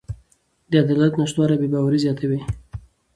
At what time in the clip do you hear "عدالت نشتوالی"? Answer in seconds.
0.83-1.55